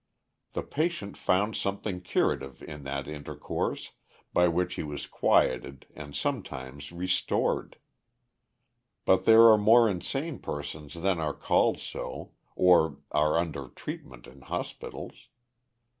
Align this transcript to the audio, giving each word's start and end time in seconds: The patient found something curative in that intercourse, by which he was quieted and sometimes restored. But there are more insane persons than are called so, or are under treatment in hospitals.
The 0.53 0.63
patient 0.63 1.15
found 1.15 1.55
something 1.55 2.01
curative 2.01 2.63
in 2.63 2.85
that 2.85 3.07
intercourse, 3.07 3.91
by 4.33 4.47
which 4.47 4.73
he 4.73 4.81
was 4.81 5.05
quieted 5.05 5.85
and 5.95 6.15
sometimes 6.15 6.91
restored. 6.91 7.77
But 9.05 9.25
there 9.25 9.43
are 9.49 9.59
more 9.59 9.87
insane 9.87 10.39
persons 10.39 10.95
than 10.95 11.19
are 11.19 11.35
called 11.35 11.77
so, 11.77 12.31
or 12.55 12.97
are 13.11 13.37
under 13.37 13.67
treatment 13.67 14.25
in 14.25 14.41
hospitals. 14.41 15.27